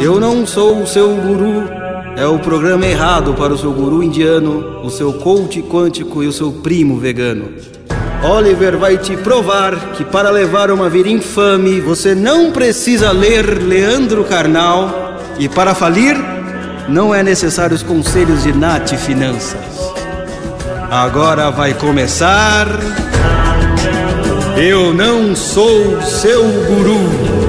Eu 0.00 0.18
não 0.18 0.46
sou 0.46 0.82
o 0.82 0.86
seu 0.86 1.14
guru. 1.14 1.68
É 2.16 2.26
o 2.26 2.38
programa 2.38 2.86
errado 2.86 3.34
para 3.34 3.52
o 3.52 3.58
seu 3.58 3.70
guru 3.70 4.02
indiano, 4.02 4.80
o 4.82 4.90
seu 4.90 5.12
coach 5.12 5.62
quântico 5.62 6.22
e 6.22 6.26
o 6.26 6.32
seu 6.32 6.50
primo 6.50 6.98
vegano. 6.98 7.50
Oliver 8.22 8.76
vai 8.76 8.96
te 8.96 9.16
provar 9.16 9.76
que 9.92 10.04
para 10.04 10.30
levar 10.30 10.70
uma 10.70 10.88
vida 10.88 11.08
infame 11.08 11.80
você 11.80 12.14
não 12.14 12.50
precisa 12.50 13.12
ler 13.12 13.62
Leandro 13.62 14.24
Carnal 14.24 15.18
e 15.38 15.48
para 15.48 15.74
falir 15.74 16.16
não 16.88 17.14
é 17.14 17.22
necessário 17.22 17.76
os 17.76 17.82
conselhos 17.82 18.42
de 18.42 18.52
Nath 18.52 18.94
Finanças. 18.96 19.92
Agora 20.90 21.50
vai 21.50 21.72
começar. 21.74 22.66
Eu 24.56 24.92
não 24.92 25.36
sou 25.36 26.02
seu 26.02 26.42
guru. 26.42 27.39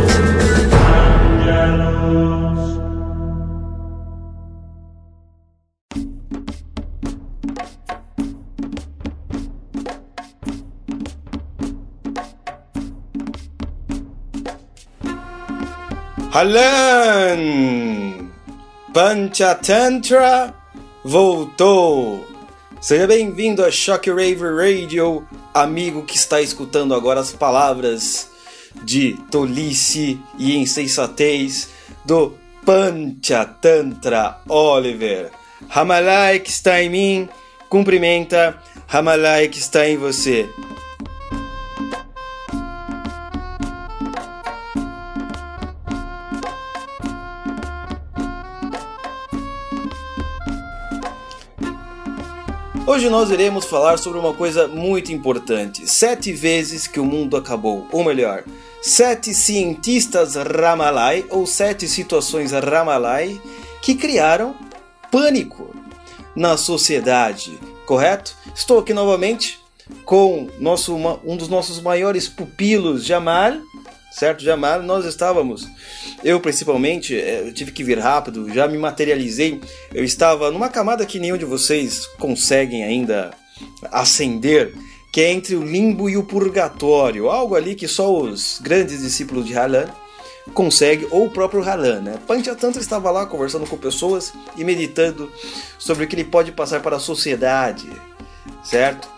Halan! 16.34 18.30
Panchatantra 18.94 20.55
voltou! 21.03 22.26
Seja 22.80 23.05
bem-vindo 23.05 23.66
a 23.66 23.70
Shockwave 23.70 24.39
Radio, 24.55 25.27
amigo 25.53 26.05
que 26.05 26.16
está 26.16 26.41
escutando 26.41 26.95
agora 26.95 27.20
as 27.20 27.34
palavras 27.34 28.30
de 28.81 29.17
tolice 29.30 30.22
e 30.39 30.55
insensatez 30.55 31.67
do 32.05 32.34
Panchatantra 32.66 34.38
Oliver. 34.48 35.31
Ramalai 35.67 36.39
que 36.39 36.50
está 36.50 36.81
em 36.81 36.89
mim, 36.89 37.30
cumprimenta, 37.67 38.58
Ramalai 38.88 39.50
que 39.50 39.59
está 39.59 39.86
em 39.86 39.98
você. 39.98 40.50
Hoje 52.92 53.09
nós 53.09 53.31
iremos 53.31 53.64
falar 53.64 53.97
sobre 53.97 54.20
uma 54.20 54.34
coisa 54.34 54.67
muito 54.67 55.14
importante: 55.14 55.89
sete 55.89 56.34
vezes 56.34 56.88
que 56.88 57.00
o 57.00 57.06
mundo 57.06 57.38
acabou, 57.38 57.88
ou 57.89 58.03
melhor, 58.03 58.44
sete 58.81 59.33
cientistas 59.33 60.36
Ramalai 60.36 61.23
ou 61.30 61.48
sete 61.48 61.88
situações 61.88 62.52
Ramalai 62.52 63.39
que 63.81 63.95
criaram 63.95 64.53
pânico 65.09 65.73
na 66.36 66.58
sociedade, 66.58 67.58
correto? 67.86 68.36
Estou 68.53 68.80
aqui 68.80 68.94
novamente 68.94 69.58
com 70.03 70.50
nosso, 70.59 70.94
um 71.23 71.38
dos 71.38 71.48
nossos 71.48 71.80
maiores 71.80 72.28
pupilos, 72.28 73.05
Jamal, 73.05 73.53
certo, 74.12 74.44
Jamal? 74.44 74.84
Nós 74.84 75.06
estávamos 75.06 75.67
eu, 76.23 76.40
principalmente, 76.40 77.20
é, 77.20 77.48
eu 77.48 77.54
tive 77.54 77.72
que 77.72 77.84
vir 77.84 78.00
rápido, 78.00 78.52
já 78.54 78.67
me 78.67 78.78
materializei. 78.78 79.59
Eu 79.94 80.04
estava 80.04 80.52
numa 80.52 80.70
camada 80.70 81.06
que 81.06 81.20
nenhum 81.20 81.38
de 81.38 81.45
vocês 81.45 82.06
conseguem 82.20 82.84
ainda 82.84 83.32
ascender, 83.92 84.73
que 85.12 85.22
é 85.22 85.32
entre 85.32 85.56
o 85.56 85.64
limbo 85.64 86.09
e 86.09 86.17
o 86.17 86.23
purgatório. 86.23 87.30
Algo 87.30 87.56
ali 87.56 87.73
que 87.73 87.88
só 87.88 88.14
os 88.14 88.59
grandes 88.62 89.02
discípulos 89.02 89.45
de 89.45 89.58
Halan 89.58 89.88
conseguem, 90.54 91.08
ou 91.09 91.26
o 91.26 91.30
próprio 91.30 91.64
Halan. 91.64 92.02
Né? 92.02 92.20
Panchatantra 92.28 92.82
estava 92.82 93.09
lá 93.09 93.26
conversando 93.26 93.66
com 93.66 93.78
pessoas 93.78 94.32
e 94.56 94.64
meditando 94.64 95.32
sobre 95.80 96.06
o 96.06 96.08
que 96.08 96.16
ele 96.16 96.23
pode 96.23 96.52
passar 96.52 96.82
para 96.82 96.98
a 96.98 97.00
sociedade, 97.00 97.89
certo? 98.64 99.10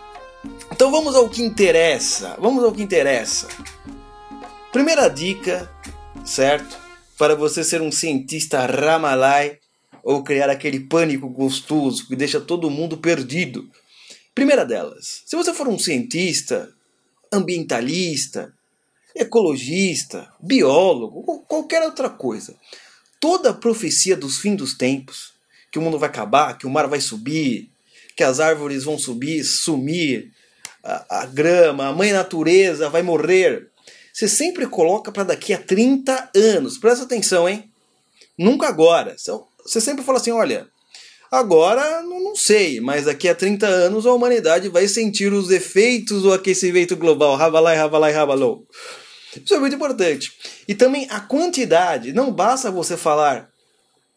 Então 0.72 0.90
vamos 0.90 1.14
ao 1.14 1.28
que 1.28 1.42
interessa. 1.42 2.36
Vamos 2.38 2.64
ao 2.64 2.72
que 2.72 2.82
interessa. 2.82 3.46
Primeira 4.74 5.08
dica, 5.08 5.70
certo? 6.26 6.76
para 7.16 7.36
você 7.36 7.62
ser 7.62 7.80
um 7.80 7.92
cientista 7.92 8.66
Ramalai 8.66 9.60
ou 10.02 10.24
criar 10.24 10.50
aquele 10.50 10.80
pânico 10.80 11.28
gostoso 11.28 12.08
que 12.08 12.16
deixa 12.16 12.40
todo 12.40 12.68
mundo 12.68 12.96
perdido. 12.96 13.70
Primeira 14.34 14.66
delas, 14.66 15.22
se 15.26 15.36
você 15.36 15.54
for 15.54 15.68
um 15.68 15.78
cientista, 15.78 16.74
ambientalista, 17.32 18.52
ecologista, 19.14 20.28
biólogo, 20.40 21.44
qualquer 21.46 21.84
outra 21.84 22.10
coisa, 22.10 22.56
toda 23.20 23.50
a 23.50 23.54
profecia 23.54 24.16
dos 24.16 24.38
fins 24.38 24.56
dos 24.56 24.76
tempos, 24.76 25.34
que 25.70 25.78
o 25.78 25.82
mundo 25.82 26.00
vai 26.00 26.08
acabar, 26.08 26.58
que 26.58 26.66
o 26.66 26.70
mar 26.70 26.88
vai 26.88 27.00
subir, 27.00 27.70
que 28.16 28.24
as 28.24 28.40
árvores 28.40 28.82
vão 28.82 28.98
subir, 28.98 29.44
sumir, 29.44 30.32
a, 30.82 31.20
a 31.22 31.26
grama, 31.26 31.86
a 31.86 31.92
mãe 31.92 32.10
natureza 32.10 32.90
vai 32.90 33.02
morrer, 33.02 33.70
você 34.14 34.28
sempre 34.28 34.64
coloca 34.68 35.10
para 35.10 35.24
daqui 35.24 35.52
a 35.52 35.58
30 35.58 36.30
anos. 36.36 36.78
Presta 36.78 37.04
atenção, 37.04 37.48
hein? 37.48 37.68
Nunca 38.38 38.68
agora. 38.68 39.16
Você 39.66 39.80
sempre 39.80 40.04
fala 40.04 40.18
assim: 40.18 40.30
olha, 40.30 40.68
agora 41.32 42.00
não 42.02 42.36
sei, 42.36 42.80
mas 42.80 43.06
daqui 43.06 43.28
a 43.28 43.34
30 43.34 43.66
anos 43.66 44.06
a 44.06 44.12
humanidade 44.12 44.68
vai 44.68 44.86
sentir 44.86 45.32
os 45.32 45.50
efeitos 45.50 46.22
do 46.22 46.32
aquecimento 46.32 46.96
global. 46.96 47.34
Rabalai, 47.34 47.76
rabalai, 47.76 48.12
rabalou. 48.12 48.64
Isso 49.34 49.52
é 49.52 49.58
muito 49.58 49.74
importante. 49.74 50.32
E 50.68 50.76
também 50.76 51.08
a 51.10 51.18
quantidade. 51.18 52.12
Não 52.12 52.30
basta 52.30 52.70
você 52.70 52.96
falar 52.96 53.50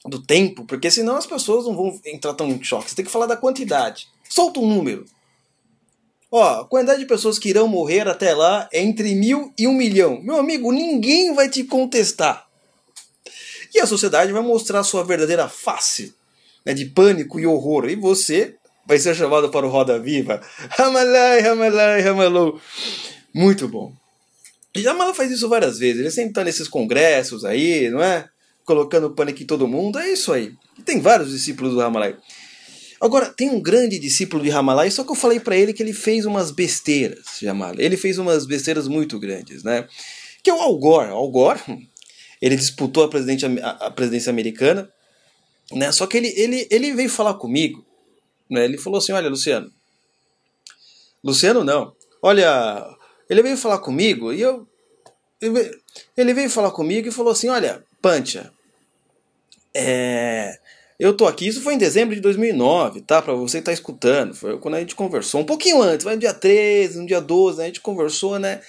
do 0.05 0.21
tempo, 0.21 0.63
porque 0.65 0.91
senão 0.91 1.15
as 1.15 1.25
pessoas 1.25 1.65
não 1.65 1.75
vão 1.75 1.99
entrar 2.05 2.35
tão 2.35 2.47
em 2.47 2.63
choque. 2.63 2.91
Você 2.91 2.95
tem 2.97 3.05
que 3.05 3.11
falar 3.11 3.25
da 3.25 3.35
quantidade. 3.35 4.07
Solta 4.29 4.59
um 4.59 4.67
número. 4.67 5.05
Ó, 6.31 6.65
quantidade 6.65 6.99
de 6.99 7.05
pessoas 7.05 7.39
que 7.39 7.49
irão 7.49 7.67
morrer 7.67 8.07
até 8.07 8.33
lá 8.33 8.67
é 8.71 8.81
entre 8.81 9.15
mil 9.15 9.53
e 9.57 9.67
um 9.67 9.73
milhão. 9.73 10.21
Meu 10.21 10.37
amigo, 10.37 10.71
ninguém 10.71 11.33
vai 11.33 11.49
te 11.49 11.63
contestar. 11.63 12.45
E 13.73 13.79
a 13.79 13.85
sociedade 13.85 14.33
vai 14.33 14.41
mostrar 14.41 14.83
sua 14.83 15.03
verdadeira 15.03 15.47
face 15.47 16.13
né, 16.65 16.73
de 16.73 16.85
pânico 16.85 17.39
e 17.39 17.47
horror. 17.47 17.89
E 17.89 17.95
você 17.95 18.55
vai 18.85 18.99
ser 18.99 19.15
chamado 19.15 19.49
para 19.49 19.65
o 19.65 19.69
Roda 19.69 19.97
Viva. 19.99 20.41
Ramalai, 20.71 21.39
Ramalai, 21.39 22.01
Ramalou. 22.01 22.59
Muito 23.33 23.67
bom. 23.67 23.93
E 24.75 24.81
Jamala 24.81 25.13
faz 25.13 25.31
isso 25.31 25.47
várias 25.47 25.79
vezes. 25.79 26.01
Ele 26.01 26.11
sempre 26.11 26.31
está 26.31 26.43
nesses 26.43 26.67
congressos 26.67 27.45
aí, 27.45 27.89
não 27.89 28.01
é? 28.01 28.27
Colocando 28.65 29.11
pânico 29.11 29.41
em 29.41 29.45
todo 29.45 29.67
mundo. 29.67 29.97
É 29.97 30.09
isso 30.09 30.33
aí. 30.33 30.53
E 30.77 30.81
tem 30.81 30.99
vários 30.99 31.31
discípulos 31.31 31.73
do 31.73 31.79
Ramalai. 31.79 32.17
Agora, 32.99 33.27
tem 33.29 33.49
um 33.49 33.61
grande 33.61 33.99
discípulo 33.99 34.43
de 34.43 34.49
Ramalai, 34.49 34.89
só 34.89 35.03
que 35.03 35.11
eu 35.11 35.15
falei 35.15 35.39
para 35.39 35.55
ele 35.55 35.73
que 35.73 35.83
ele 35.83 35.93
fez 35.93 36.25
umas 36.25 36.49
besteiras, 36.51 37.37
Jamal. 37.39 37.73
Ele 37.77 37.95
fez 37.95 38.17
umas 38.17 38.45
besteiras 38.45 38.87
muito 38.87 39.19
grandes, 39.19 39.63
né? 39.63 39.87
Que 40.41 40.49
é 40.49 40.53
o 40.53 40.59
Al 40.59 40.77
Gore. 40.77 41.09
Al 41.09 41.29
Gore, 41.29 41.59
ele 42.41 42.55
disputou 42.55 43.03
a, 43.03 43.09
presidente, 43.09 43.45
a 43.45 43.91
presidência 43.91 44.31
americana, 44.31 44.91
né? 45.71 45.91
Só 45.91 46.07
que 46.07 46.17
ele, 46.17 46.33
ele, 46.35 46.67
ele 46.71 46.93
veio 46.93 47.09
falar 47.09 47.35
comigo, 47.35 47.85
né? 48.49 48.65
Ele 48.65 48.77
falou 48.77 48.97
assim, 48.97 49.11
olha, 49.11 49.29
Luciano... 49.29 49.71
Luciano 51.23 51.63
não. 51.63 51.95
Olha, 52.21 52.83
ele 53.29 53.43
veio 53.43 53.57
falar 53.57 53.79
comigo 53.79 54.33
e 54.33 54.41
eu... 54.41 54.67
Ele 56.15 56.33
veio 56.33 56.49
falar 56.49 56.71
comigo 56.71 57.07
e 57.07 57.11
falou 57.11 57.31
assim, 57.31 57.47
olha, 57.47 57.83
Pancha, 58.01 58.51
é 59.71 60.57
eu 60.99 61.15
tô 61.15 61.27
aqui, 61.27 61.47
isso 61.47 61.61
foi 61.61 61.75
em 61.75 61.77
dezembro 61.77 62.15
de 62.15 62.21
2009, 62.21 63.01
tá? 63.01 63.21
Pra 63.21 63.33
você 63.33 63.59
que 63.59 63.65
tá 63.65 63.73
escutando. 63.73 64.33
Foi 64.33 64.57
quando 64.57 64.75
a 64.75 64.79
gente 64.79 64.95
conversou. 64.95 65.41
Um 65.41 65.45
pouquinho 65.45 65.81
antes, 65.81 66.03
vai 66.03 66.15
no 66.15 66.21
dia 66.21 66.33
13, 66.33 66.99
no 66.99 67.05
dia 67.05 67.21
12, 67.21 67.57
né? 67.57 67.65
a 67.65 67.67
gente 67.67 67.81
conversou, 67.81 68.39
né? 68.39 68.61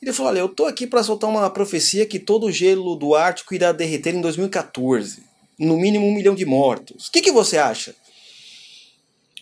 Ele 0.00 0.12
falou: 0.12 0.30
Olha, 0.30 0.38
eu 0.38 0.48
tô 0.48 0.66
aqui 0.66 0.86
para 0.86 1.02
soltar 1.02 1.28
uma 1.28 1.50
profecia 1.50 2.06
que 2.06 2.20
todo 2.20 2.46
o 2.46 2.52
gelo 2.52 2.94
do 2.94 3.16
Ártico 3.16 3.54
irá 3.54 3.72
derreter 3.72 4.14
em 4.14 4.20
2014. 4.20 5.24
No 5.58 5.76
mínimo 5.76 6.06
um 6.06 6.14
milhão 6.14 6.34
de 6.34 6.46
mortos. 6.46 7.08
O 7.08 7.12
que, 7.12 7.20
que 7.20 7.32
você 7.32 7.58
acha? 7.58 7.94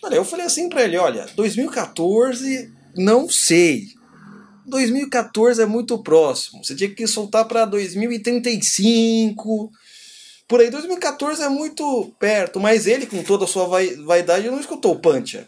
Olha, 0.03 0.15
eu 0.15 0.25
falei 0.25 0.47
assim 0.47 0.67
pra 0.67 0.83
ele: 0.83 0.97
Olha, 0.97 1.27
2014, 1.35 2.73
não 2.95 3.29
sei. 3.29 3.83
2014 4.65 5.61
é 5.61 5.65
muito 5.65 5.97
próximo. 5.99 6.63
Você 6.63 6.75
tinha 6.75 6.89
que 6.89 7.05
soltar 7.05 7.47
para 7.47 7.65
2035 7.65 9.71
por 10.49 10.59
aí 10.59 10.71
2014 10.71 11.43
é 11.43 11.47
muito 11.47 12.11
perto, 12.17 12.59
mas 12.59 12.87
ele, 12.87 13.05
com 13.05 13.21
toda 13.21 13.45
a 13.45 13.47
sua 13.47 13.67
vaidade, 14.03 14.49
não 14.49 14.59
escutou 14.59 14.93
o 14.93 14.99
Pancha. 14.99 15.47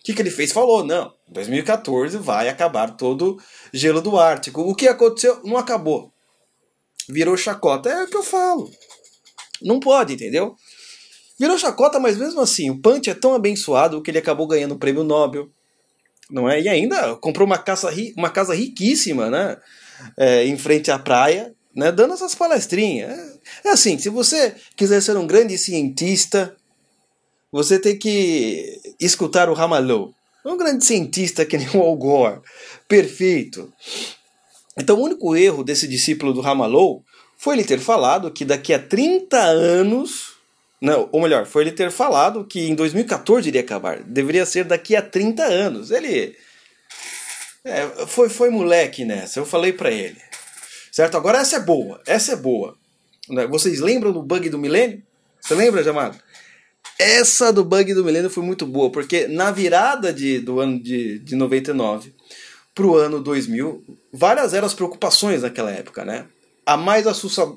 O 0.00 0.04
que, 0.04 0.14
que 0.14 0.22
ele 0.22 0.30
fez? 0.30 0.52
Falou, 0.52 0.82
não, 0.82 1.12
2014 1.28 2.16
vai 2.16 2.48
acabar 2.48 2.96
todo 2.96 3.38
gelo 3.74 4.00
do 4.00 4.18
Ártico. 4.18 4.62
O 4.62 4.74
que 4.74 4.88
aconteceu? 4.88 5.38
Não 5.44 5.58
acabou. 5.58 6.10
Virou 7.06 7.36
chacota. 7.36 7.90
É 7.90 8.04
o 8.04 8.06
que 8.06 8.16
eu 8.16 8.22
falo. 8.22 8.70
Não 9.60 9.78
pode, 9.78 10.14
entendeu? 10.14 10.56
Virou 11.38 11.58
chacota, 11.58 12.00
mas 12.00 12.16
mesmo 12.16 12.40
assim, 12.40 12.70
o 12.70 12.80
Punch 12.80 13.10
é 13.10 13.14
tão 13.14 13.34
abençoado 13.34 14.00
que 14.00 14.10
ele 14.10 14.18
acabou 14.18 14.46
ganhando 14.46 14.72
o 14.72 14.78
prêmio 14.78 15.04
Nobel. 15.04 15.50
Não 16.30 16.48
é? 16.48 16.58
E 16.58 16.70
ainda 16.70 17.14
comprou 17.16 17.46
uma 17.46 17.58
casa, 17.58 17.90
uma 18.16 18.30
casa 18.30 18.54
riquíssima, 18.54 19.28
né? 19.28 19.58
É, 20.16 20.44
em 20.46 20.56
frente 20.56 20.90
à 20.90 20.98
praia, 20.98 21.54
né, 21.74 21.92
dando 21.92 22.14
essas 22.14 22.34
palestrinhas. 22.34 23.38
É 23.64 23.70
assim, 23.70 23.98
se 23.98 24.08
você 24.08 24.54
quiser 24.76 25.00
ser 25.00 25.16
um 25.16 25.26
grande 25.26 25.56
cientista, 25.56 26.56
você 27.50 27.78
tem 27.78 27.96
que 27.96 28.80
escutar 29.00 29.48
o 29.48 29.54
Ramalho. 29.54 30.14
Um 30.44 30.56
grande 30.56 30.84
cientista 30.84 31.44
que 31.44 31.58
nem 31.58 31.68
o 31.74 31.82
Al 31.82 31.96
Gore. 31.96 32.40
Perfeito. 32.86 33.72
Então 34.76 34.96
o 34.96 35.02
único 35.02 35.36
erro 35.36 35.64
desse 35.64 35.86
discípulo 35.88 36.32
do 36.32 36.40
Ramalho 36.40 37.02
foi 37.36 37.54
ele 37.54 37.64
ter 37.64 37.78
falado 37.78 38.30
que 38.30 38.44
daqui 38.44 38.74
a 38.74 38.78
30 38.78 39.36
anos. 39.38 40.36
Não, 40.80 41.08
ou 41.10 41.22
melhor, 41.22 41.46
foi 41.46 41.64
ele 41.64 41.72
ter 41.72 41.90
falado 41.90 42.44
que 42.44 42.68
em 42.68 42.74
2014 42.74 43.48
iria 43.48 43.60
acabar. 43.60 44.02
Deveria 44.02 44.46
ser 44.46 44.64
daqui 44.64 44.94
a 44.94 45.02
30 45.02 45.44
anos. 45.44 45.90
Ele. 45.90 46.36
É, 47.64 48.06
foi, 48.06 48.28
foi 48.28 48.50
moleque 48.50 49.04
nessa, 49.04 49.40
eu 49.40 49.44
falei 49.46 49.72
para 49.72 49.90
ele. 49.90 50.16
Certo? 50.98 51.16
Agora 51.16 51.38
essa 51.38 51.54
é 51.54 51.60
boa, 51.60 52.00
essa 52.04 52.32
é 52.32 52.36
boa. 52.36 52.76
Né? 53.28 53.46
Vocês 53.46 53.78
lembram 53.78 54.10
do 54.10 54.20
bug 54.20 54.50
do 54.50 54.58
milênio? 54.58 55.00
Você 55.40 55.54
lembra, 55.54 55.80
Jamal? 55.84 56.12
Essa 56.98 57.52
do 57.52 57.64
bug 57.64 57.94
do 57.94 58.04
milênio 58.04 58.28
foi 58.28 58.42
muito 58.42 58.66
boa, 58.66 58.90
porque 58.90 59.28
na 59.28 59.52
virada 59.52 60.12
de, 60.12 60.40
do 60.40 60.58
ano 60.58 60.82
de, 60.82 61.20
de 61.20 61.36
99 61.36 62.12
para 62.74 62.84
o 62.84 62.96
ano 62.96 63.20
2000, 63.20 63.84
várias 64.12 64.52
eram 64.52 64.66
as 64.66 64.74
preocupações 64.74 65.42
naquela 65.42 65.70
época, 65.70 66.04
né? 66.04 66.26
A 66.66 66.76
mais 66.76 67.06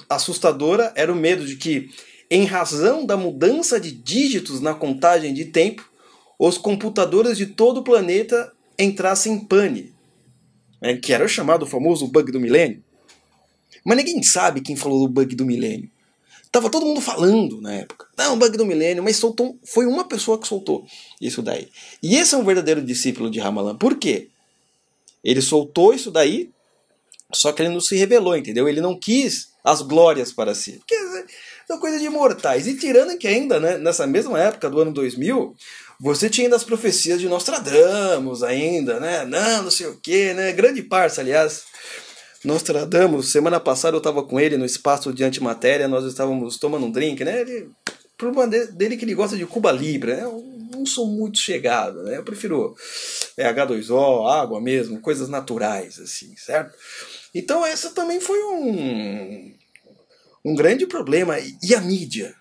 assustadora 0.08 0.94
era 0.96 1.12
o 1.12 1.16
medo 1.16 1.44
de 1.44 1.56
que, 1.56 1.90
em 2.30 2.46
razão 2.46 3.08
da 3.08 3.18
mudança 3.18 3.80
de 3.80 3.92
dígitos 3.92 4.62
na 4.62 4.76
contagem 4.76 5.34
de 5.34 5.46
tempo, 5.46 5.84
os 6.38 6.60
computadores 6.60 7.40
de 7.40 7.48
todo 7.48 7.80
o 7.80 7.84
planeta 7.84 8.54
entrassem 8.78 9.34
em 9.34 9.40
pane, 9.40 9.96
né? 10.80 10.96
que 10.98 11.12
era 11.12 11.26
o 11.26 11.28
chamado 11.28 11.66
famoso 11.66 12.06
bug 12.06 12.32
do 12.32 12.40
milênio. 12.40 12.84
Mas 13.84 13.98
ninguém 13.98 14.22
sabe 14.24 14.62
quem 14.62 14.76
falou 14.76 15.00
do 15.00 15.14
bug 15.14 15.36
do 15.36 15.46
milênio. 15.46 15.90
Tava 16.52 16.70
todo 16.70 16.86
mundo 16.86 17.00
falando 17.00 17.62
na 17.62 17.74
época. 17.74 18.08
Não, 18.18 18.38
bug 18.38 18.58
do 18.58 18.66
milênio, 18.66 19.02
mas 19.02 19.16
soltou, 19.16 19.58
foi 19.64 19.86
uma 19.86 20.04
pessoa 20.04 20.38
que 20.38 20.48
soltou 20.48 20.86
isso 21.20 21.42
daí. 21.42 21.70
E 22.04 22.16
esse 22.16 22.36
é 22.36 22.38
um 22.38 22.44
verdadeiro 22.44 22.82
discípulo 22.82 23.32
de 23.32 23.40
Ramalan. 23.40 23.78
Por 23.78 23.96
quê? 23.96 24.28
Ele 25.24 25.42
soltou 25.42 25.94
isso 25.94 26.12
daí, 26.12 26.50
só 27.34 27.52
que 27.52 27.62
ele 27.62 27.70
não 27.70 27.80
se 27.80 27.96
revelou, 27.96 28.36
entendeu? 28.36 28.68
Ele 28.68 28.82
não 28.82 28.98
quis 28.98 29.52
as 29.64 29.82
glórias 29.82 30.34
para 30.34 30.54
si. 30.54 30.74
Porque 30.80 30.96
é 30.96 31.74
uma 31.74 31.80
coisa 31.80 32.00
de 32.00 32.10
mortais. 32.10 32.68
E 32.68 32.76
tirando 32.76 33.18
que 33.18 33.28
ainda, 33.28 33.60
né, 33.60 33.78
nessa 33.78 34.06
mesma 34.06 34.38
época 34.40 34.70
do 34.70 34.82
ano 34.82 34.92
2000, 34.92 35.56
você 36.00 36.30
tinha 36.30 36.48
ainda 36.48 36.56
as 36.56 36.64
profecias 36.64 37.20
de 37.20 37.30
Nostradamus 37.30 38.44
ainda, 38.44 39.00
né? 39.00 39.24
Não, 39.24 39.64
não 39.64 39.72
sei 39.72 39.88
o 39.88 39.98
quê, 40.02 40.34
né? 40.34 40.52
Grande 40.52 40.82
parça, 40.82 41.22
aliás. 41.22 41.64
Nostradamus, 42.44 43.32
semana 43.32 43.60
passada 43.60 43.96
eu 43.96 44.00
estava 44.00 44.24
com 44.24 44.40
ele 44.40 44.58
no 44.58 44.66
espaço 44.66 45.14
de 45.14 45.24
antimatéria, 45.24 45.88
nós 45.88 46.06
estávamos 46.06 46.58
tomando 46.58 46.86
um 46.86 46.92
drink, 46.92 47.24
né? 47.24 47.42
Ele, 47.42 47.70
problema 48.18 48.48
dele 48.48 48.96
é 48.96 48.98
que 48.98 49.06
ele 49.06 49.16
gosta 49.16 49.36
de 49.36 49.46
Cuba 49.46 49.72
Libre, 49.72 50.16
né? 50.16 50.24
Eu 50.24 50.44
não 50.72 50.86
sou 50.86 51.08
muito 51.08 51.40
chegado, 51.40 52.04
né? 52.04 52.18
Eu 52.18 52.24
prefiro 52.24 52.76
é, 53.36 53.52
H2O, 53.52 54.30
água 54.30 54.62
mesmo, 54.62 55.02
coisas 55.02 55.28
naturais, 55.28 56.00
assim, 56.00 56.36
certo? 56.38 56.76
Então 57.34 57.66
essa 57.66 57.90
também 57.92 58.20
foi 58.20 58.44
um, 58.44 59.54
um 60.46 60.56
grande 60.56 60.86
problema. 60.86 61.36
E 61.64 61.74
a 61.74 61.82
mídia? 61.82 62.36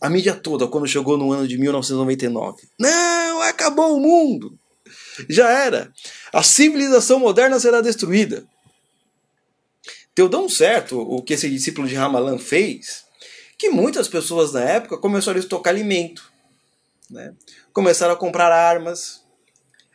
A 0.00 0.10
mídia 0.10 0.34
toda, 0.34 0.66
quando 0.66 0.86
chegou 0.86 1.16
no 1.16 1.32
ano 1.32 1.48
de 1.48 1.58
1999. 1.58 2.68
Não, 2.78 3.40
acabou 3.42 3.96
o 3.96 4.00
mundo! 4.00 4.58
Já 5.28 5.50
era. 5.50 5.92
A 6.32 6.42
civilização 6.42 7.18
moderna 7.18 7.58
será 7.58 7.80
destruída. 7.80 8.46
Deu 10.18 10.28
tão 10.28 10.48
certo 10.48 10.98
o 11.00 11.22
que 11.22 11.34
esse 11.34 11.48
discípulo 11.48 11.86
de 11.86 11.94
Ramalan 11.94 12.38
fez 12.38 13.04
que 13.56 13.70
muitas 13.70 14.08
pessoas 14.08 14.52
na 14.52 14.64
época 14.64 14.98
começaram 14.98 15.36
a 15.36 15.40
estocar 15.40 15.72
alimento, 15.72 16.28
né? 17.08 17.36
começaram 17.72 18.14
a 18.14 18.16
comprar 18.16 18.50
armas 18.50 19.22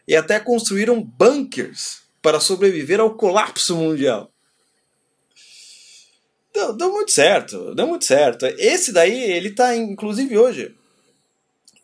e 0.07 0.15
até 0.15 0.39
construíram 0.39 1.03
bunkers 1.03 2.03
para 2.21 2.39
sobreviver 2.39 3.01
ao 3.01 3.15
colapso 3.15 3.75
mundial. 3.75 4.31
Deu, 6.53 6.71
deu 6.71 6.89
muito 6.93 7.11
certo, 7.11 7.75
deu 7.75 7.85
muito 7.85 8.05
certo. 8.05 8.45
Esse 8.45 8.93
daí, 8.93 9.29
ele 9.29 9.49
está 9.49 9.75
inclusive 9.75 10.37
hoje, 10.37 10.73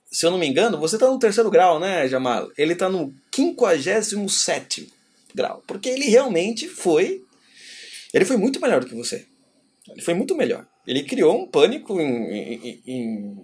se 0.09 0.25
eu 0.25 0.31
não 0.31 0.37
me 0.37 0.47
engano, 0.47 0.79
você 0.79 0.95
está 0.95 1.09
no 1.09 1.19
terceiro 1.19 1.51
grau, 1.51 1.77
né, 1.77 2.07
Jamal? 2.07 2.49
Ele 2.57 2.71
está 2.71 2.87
no 2.87 3.13
57 3.35 4.93
grau, 5.35 5.61
porque 5.67 5.89
ele 5.89 6.05
realmente 6.05 6.69
foi 6.69 7.25
ele 8.13 8.25
foi 8.25 8.37
muito 8.37 8.59
melhor 8.59 8.81
do 8.81 8.87
que 8.87 8.95
você. 8.95 9.25
Ele 9.89 10.01
foi 10.01 10.13
muito 10.13 10.35
melhor. 10.35 10.67
Ele 10.85 11.03
criou 11.03 11.41
um 11.41 11.47
pânico 11.47 11.99
em, 11.99 12.05
em, 12.05 12.83
em, 12.85 13.35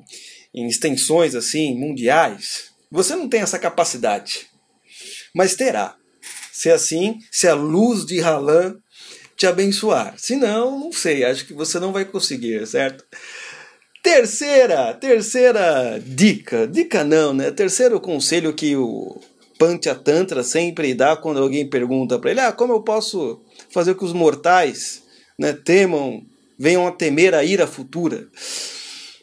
em 0.54 0.68
extensões 0.68 1.36
assim 1.36 1.78
mundiais. 1.78 2.72
Você 2.92 3.16
não 3.16 3.28
tem 3.28 3.42
essa 3.42 3.60
capacidade, 3.60 4.48
mas 5.34 5.56
terá. 5.56 5.96
Se 6.52 6.72
assim, 6.72 7.20
se 7.32 7.48
a 7.48 7.54
luz 7.54 8.06
de 8.06 8.22
Halan 8.22 8.78
te 9.36 9.46
abençoar. 9.46 10.16
Se 10.18 10.36
não, 10.36 10.80
não 10.80 10.92
sei, 10.92 11.24
acho 11.26 11.46
que 11.46 11.54
você 11.54 11.80
não 11.80 11.92
vai 11.92 12.06
conseguir, 12.06 12.66
certo? 12.66 13.04
Terceira, 14.02 14.94
terceira 14.94 16.00
dica, 16.00 16.68
dica 16.68 17.04
não, 17.04 17.34
né? 17.34 17.52
Terceiro 17.52 18.00
conselho 18.00 18.54
que 18.54 18.76
o 18.76 19.20
Panchatantra 19.58 20.44
sempre 20.44 20.94
dá 20.94 21.16
quando 21.18 21.42
alguém 21.42 21.68
pergunta 21.68 22.20
para 22.20 22.32
ele: 22.32 22.40
"Ah, 22.40 22.52
como 22.52 22.74
eu 22.74 22.82
posso 22.82 23.42
fazer 23.76 23.94
que 23.96 24.06
os 24.06 24.14
mortais 24.14 25.04
né, 25.38 25.52
temam, 25.52 26.26
venham 26.58 26.88
a 26.88 26.92
temer 26.94 27.36
a 27.36 27.44
ira 27.44 27.68
futura. 27.68 28.26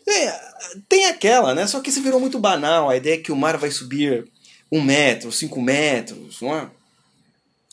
É, 0.06 0.40
tem 0.86 1.06
aquela, 1.06 1.54
né? 1.54 1.66
Só 1.66 1.80
que 1.80 1.88
isso 1.88 2.02
virou 2.02 2.20
muito 2.20 2.38
banal. 2.38 2.90
A 2.90 2.96
ideia 2.96 3.14
é 3.14 3.18
que 3.18 3.32
o 3.32 3.36
mar 3.36 3.56
vai 3.56 3.70
subir 3.70 4.30
um 4.70 4.82
metro, 4.82 5.32
cinco 5.32 5.60
metros, 5.62 6.42
não 6.42 6.54
é? 6.54 6.70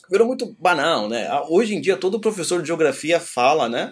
Virou 0.09 0.25
muito 0.25 0.55
banal, 0.57 1.09
né? 1.09 1.29
Hoje 1.49 1.75
em 1.75 1.81
dia 1.81 1.97
todo 1.97 2.21
professor 2.21 2.61
de 2.61 2.67
geografia 2.67 3.19
fala, 3.19 3.67
né? 3.67 3.91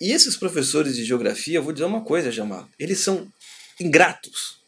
E 0.00 0.10
esses 0.10 0.34
professores 0.34 0.96
de 0.96 1.04
geografia, 1.04 1.58
eu 1.58 1.62
vou 1.62 1.74
dizer 1.74 1.84
uma 1.84 2.00
coisa, 2.00 2.32
Jamal, 2.32 2.66
eles 2.78 3.00
são 3.00 3.30
ingratos. 3.78 4.58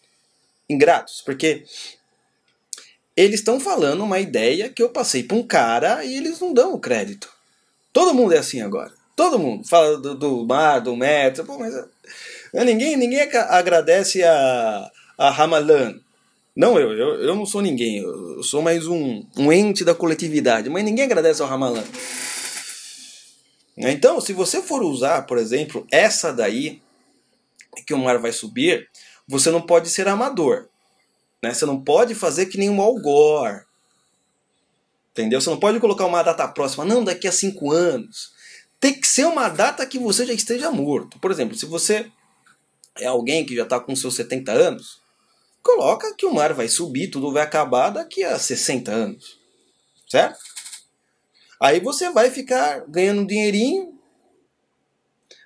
Ingratos, 0.69 1.23
porque 1.25 1.65
eles 3.21 3.41
estão 3.41 3.61
falando 3.61 4.03
uma 4.03 4.19
ideia 4.19 4.69
que 4.69 4.83
eu 4.83 4.89
passei 4.89 5.23
para 5.23 5.37
um 5.37 5.43
cara 5.43 6.05
e 6.05 6.17
eles 6.17 6.41
não 6.41 6.53
dão 6.53 6.75
o 6.75 6.81
crédito. 6.81 7.29
Todo 7.93 8.15
mundo 8.15 8.35
é 8.35 8.39
assim 8.39 8.61
agora. 8.61 8.93
Todo 9.15 9.39
mundo 9.39 9.67
fala 9.67 9.99
do, 9.99 10.15
do 10.15 10.47
mar, 10.47 10.81
do 10.81 10.97
metro. 10.97 11.45
Pô, 11.45 11.59
mas 11.59 11.75
né, 12.55 12.65
ninguém, 12.65 12.97
ninguém 12.97 13.21
agradece 13.21 14.23
a, 14.23 14.91
a 15.19 15.31
Ramalan. 15.31 15.99
Não, 16.57 16.79
eu, 16.79 16.93
eu, 16.93 17.15
eu 17.23 17.35
não 17.35 17.45
sou 17.45 17.61
ninguém. 17.61 17.99
Eu 17.99 18.43
sou 18.43 18.63
mais 18.63 18.87
um, 18.87 19.25
um 19.37 19.53
ente 19.53 19.85
da 19.85 19.95
coletividade. 19.95 20.71
Mas 20.71 20.85
ninguém 20.85 21.05
agradece 21.05 21.43
ao 21.43 21.49
Ramalan. 21.49 21.85
Então, 23.77 24.21
se 24.21 24.33
você 24.33 24.63
for 24.63 24.83
usar, 24.83 25.23
por 25.23 25.37
exemplo, 25.37 25.87
essa 25.91 26.33
daí, 26.33 26.81
que 27.87 27.95
o 27.95 27.99
mar 27.99 28.19
vai 28.19 28.33
subir, 28.33 28.89
você 29.29 29.51
não 29.51 29.61
pode 29.61 29.89
ser 29.91 30.09
amador. 30.09 30.70
Né? 31.43 31.55
Você 31.55 31.65
não 31.65 31.83
pode 31.83 32.15
fazer 32.15 32.47
que 32.47 32.59
nem 32.59 32.71
um 32.71 32.81
algor. 32.81 33.65
Entendeu? 35.13 35.41
Você 35.41 35.51
não 35.51 35.59
pode 35.59 35.81
colocar 35.81 36.07
uma 36.07 36.23
data 36.23 36.47
próxima, 36.49 36.85
não, 36.85 37.03
daqui 37.03 37.27
a 37.27 37.33
cinco 37.33 37.73
anos. 37.73 38.33
Tem 38.79 38.99
que 38.99 39.07
ser 39.07 39.27
uma 39.27 39.49
data 39.49 39.85
que 39.87 39.99
você 39.99 40.25
já 40.25 40.33
esteja 40.33 40.71
morto. 40.71 41.19
Por 41.19 41.31
exemplo, 41.31 41.57
se 41.57 41.67
você 41.67 42.11
é 42.99 43.07
alguém 43.07 43.45
que 43.45 43.57
já 43.57 43.65
está 43.65 43.79
com 43.81 43.95
seus 43.95 44.15
70 44.15 44.53
anos, 44.53 45.01
coloca 45.63 46.15
que 46.15 46.27
o 46.27 46.33
mar 46.33 46.55
vai 46.55 46.69
subir, 46.69 47.09
tudo 47.09 47.33
vai 47.33 47.43
acabar 47.43 47.91
daqui 47.91 48.25
a 48.25 48.39
60 48.39 48.91
anos. 48.91 49.39
Certo? 50.09 50.39
Aí 51.61 51.79
você 51.81 52.11
vai 52.11 52.31
ficar 52.31 52.85
ganhando 52.89 53.21
um 53.23 53.27
dinheirinho, 53.27 53.99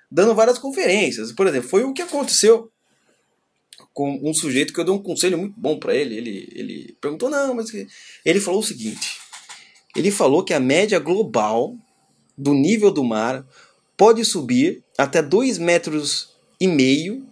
dando 0.09 0.33
várias 0.33 0.57
conferências. 0.57 1.33
Por 1.33 1.47
exemplo, 1.47 1.69
foi 1.69 1.83
o 1.83 1.93
que 1.93 2.01
aconteceu 2.01 2.71
com 3.95 4.19
um 4.21 4.33
sujeito 4.33 4.73
que 4.73 4.79
eu 4.79 4.83
dei 4.83 4.93
um 4.93 5.01
conselho 5.01 5.37
muito 5.37 5.57
bom 5.57 5.79
para 5.79 5.95
ele. 5.95 6.15
ele. 6.17 6.49
Ele 6.53 6.97
perguntou, 6.99 7.29
não, 7.29 7.55
mas 7.55 7.71
ele 8.25 8.41
falou 8.41 8.59
o 8.59 8.63
seguinte: 8.63 9.17
ele 9.95 10.11
falou 10.11 10.43
que 10.43 10.53
a 10.53 10.59
média 10.59 10.99
global 10.99 11.75
do 12.37 12.53
nível 12.53 12.91
do 12.91 13.05
mar 13.05 13.47
pode 13.95 14.25
subir 14.25 14.83
até 14.97 15.21
2 15.21 15.57
metros 15.57 16.35
e 16.59 16.67
meio 16.67 17.25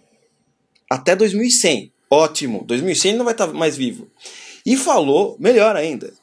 até 0.89 1.15
2100. 1.15 1.91
Ótimo, 2.09 2.63
2100 2.65 3.09
ele 3.09 3.17
não 3.17 3.25
vai 3.25 3.33
estar 3.33 3.47
mais 3.47 3.75
vivo. 3.75 4.09
E 4.65 4.77
falou, 4.77 5.35
melhor 5.39 5.75
ainda, 5.75 6.13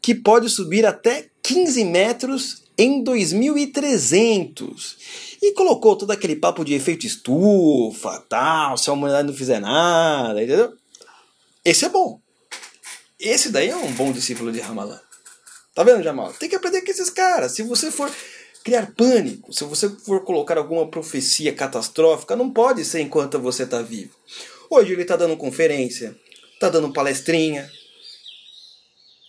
que 0.00 0.14
pode 0.14 0.48
subir 0.48 0.86
até 0.86 1.28
15 1.42 1.84
metros 1.84 2.63
em 2.76 3.02
2300. 3.02 4.96
E 5.42 5.52
colocou 5.52 5.96
todo 5.96 6.10
aquele 6.10 6.36
papo 6.36 6.64
de 6.64 6.74
efeito 6.74 7.06
estufa, 7.06 8.24
tal, 8.28 8.76
se 8.76 8.88
a 8.88 8.92
humanidade 8.92 9.28
não 9.28 9.34
fizer 9.34 9.60
nada, 9.60 10.42
entendeu? 10.42 10.72
Esse 11.64 11.84
é 11.84 11.88
bom. 11.88 12.20
Esse 13.18 13.50
daí 13.50 13.68
é 13.68 13.76
um 13.76 13.92
bom 13.92 14.12
discípulo 14.12 14.52
de 14.52 14.60
Ramalan. 14.60 15.00
Tá 15.74 15.82
vendo, 15.82 16.02
Jamal? 16.02 16.32
Tem 16.34 16.48
que 16.48 16.56
aprender 16.56 16.82
com 16.82 16.90
esses 16.90 17.10
caras. 17.10 17.52
Se 17.52 17.62
você 17.62 17.90
for. 17.90 18.10
criar 18.64 18.92
pânico. 18.96 19.52
Se 19.52 19.64
você 19.64 19.88
for 19.90 20.24
colocar 20.24 20.56
alguma 20.56 20.88
profecia 20.88 21.52
catastrófica, 21.52 22.34
não 22.34 22.50
pode 22.50 22.84
ser 22.84 23.00
enquanto 23.00 23.38
você 23.38 23.64
está 23.64 23.82
vivo. 23.82 24.14
Hoje 24.70 24.92
ele 24.92 25.02
está 25.02 25.16
dando 25.16 25.36
conferência, 25.36 26.16
está 26.54 26.68
dando 26.70 26.92
palestrinha, 26.92 27.70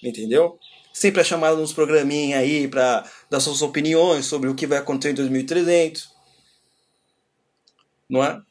entendeu? 0.02 0.58
Sempre 0.94 1.22
é 1.22 1.24
chamado 1.26 1.58
nos 1.58 1.74
programinha 1.74 2.40
aí 2.40 2.68
para 2.70 3.06
dar 3.36 3.40
suas 3.42 3.62
opiniões 3.62 4.26
sobre 4.26 4.50
o 4.50 4.56
que 4.56 4.66
vai 4.66 4.78
acontecer 4.78 5.12
em 5.12 5.16
2300. 5.16 6.10
Não 8.10 8.24
é? 8.24 8.42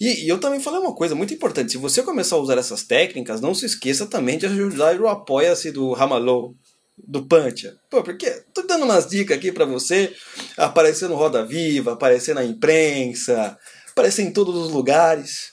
E, 0.00 0.24
e, 0.24 0.28
eu 0.28 0.40
também 0.40 0.60
falei 0.60 0.80
uma 0.80 0.94
coisa 0.94 1.14
muito 1.14 1.34
importante. 1.34 1.72
Se 1.72 1.78
você 1.78 2.02
começar 2.02 2.36
a 2.36 2.40
usar 2.40 2.56
essas 2.56 2.82
técnicas, 2.82 3.40
não 3.40 3.54
se 3.54 3.66
esqueça 3.66 4.06
também 4.06 4.38
de 4.38 4.46
ajudar 4.46 4.98
o 4.98 5.08
apoia-se 5.08 5.70
do 5.70 5.92
Ramalou, 5.92 6.54
do 6.96 7.26
Pancha. 7.26 7.76
Pô, 7.90 8.02
porque 8.02 8.30
tô 8.54 8.62
dando 8.62 8.84
umas 8.84 9.06
dicas 9.06 9.36
aqui 9.36 9.52
para 9.52 9.66
você 9.66 10.14
aparecer 10.56 11.08
no 11.08 11.16
Roda 11.16 11.44
Viva, 11.44 11.92
aparecer 11.92 12.34
na 12.34 12.44
imprensa, 12.44 13.58
aparecer 13.90 14.22
em 14.22 14.32
todos 14.32 14.56
os 14.56 14.72
lugares. 14.72 15.52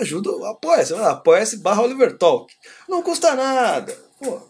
Ajuda, 0.00 0.30
apoia-se, 0.50 0.94
apoia-se 0.94 1.56
barra 1.58 1.82
Oliver 1.82 2.16
Talk. 2.16 2.52
Não 2.88 3.02
custa 3.02 3.34
nada. 3.34 3.96
Pô. 4.18 4.49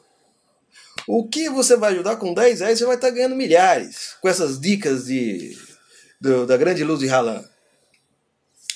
O 1.06 1.28
que 1.28 1.48
você 1.48 1.76
vai 1.76 1.92
ajudar 1.92 2.16
com 2.16 2.34
10 2.34 2.60
reais, 2.60 2.78
você 2.78 2.84
vai 2.84 2.96
estar 2.96 3.08
tá 3.08 3.14
ganhando 3.14 3.36
milhares 3.36 4.16
com 4.20 4.28
essas 4.28 4.60
dicas 4.60 5.06
de, 5.06 5.56
do, 6.20 6.46
da 6.46 6.56
grande 6.56 6.84
luz 6.84 7.00
de 7.00 7.08
Halan. 7.08 7.44